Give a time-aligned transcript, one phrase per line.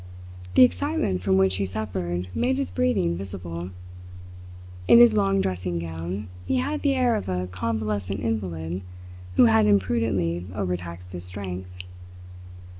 [0.55, 3.69] The excitement from which he suffered made his breathing visible.
[4.87, 8.81] In his long dressing gown he had the air of a convalescent invalid
[9.35, 11.69] who had imprudently overtaxed his strength.